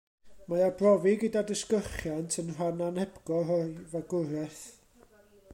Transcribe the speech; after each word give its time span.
Mae 0.51 0.61
arbrofi 0.67 1.13
gyda 1.23 1.43
disgyrchiant 1.51 2.39
yn 2.45 2.49
rhan 2.55 2.81
anhepgor 2.89 3.55
o'i 3.59 3.71
fagwraeth. 3.93 4.65